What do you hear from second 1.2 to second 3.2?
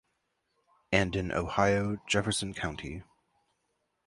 Ohio, Jefferson County.